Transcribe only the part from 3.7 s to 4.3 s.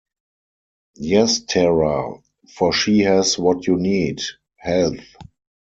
need,—